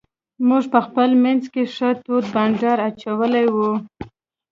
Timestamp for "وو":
3.55-3.71